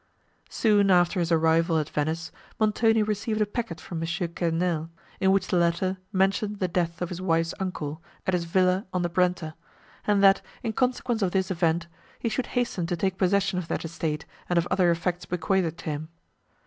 [0.49, 4.07] Soon after his arrival at Venice, Montoni received a packet from M.
[4.07, 4.89] Quesnel,
[5.19, 9.03] in which the latter mentioned the death of his wife's uncle, at his villa on
[9.03, 9.53] the Brenta;
[10.07, 11.85] and that, in consequence of this event,
[12.17, 15.85] he should hasten to take possession of that estate and of other effects bequeathed to
[15.85, 16.09] him.